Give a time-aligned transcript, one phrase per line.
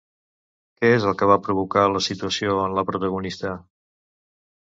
[0.79, 3.51] Què és el que va provocar la situació en la protagonista?